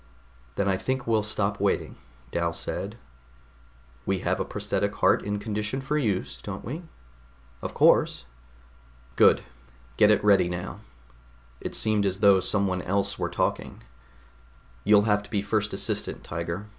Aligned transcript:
"Then 0.55 0.67
I 0.67 0.77
think 0.77 1.05
we'll 1.05 1.21
stop 1.21 1.59
waiting," 1.61 1.95
Dal 2.31 2.53
said. 2.53 2.97
"We 4.03 4.21
have 4.21 4.39
a 4.39 4.43
prosthetic 4.45 4.95
heart 4.95 5.21
in 5.21 5.37
condition 5.37 5.79
for 5.79 5.95
use, 5.95 6.41
don't 6.41 6.65
we?" 6.65 6.81
"Of 7.61 7.75
course." 7.75 8.25
"Good. 9.15 9.43
Get 9.97 10.09
it 10.09 10.23
ready 10.23 10.49
now." 10.49 10.79
It 11.59 11.75
seemed 11.75 12.07
as 12.07 12.21
though 12.21 12.39
someone 12.39 12.81
else 12.81 13.19
were 13.19 13.29
talking. 13.29 13.83
"You'll 14.83 15.03
have 15.03 15.21
to 15.21 15.29
be 15.29 15.43
first 15.43 15.71
assistant, 15.71 16.23
Tiger. 16.23 16.65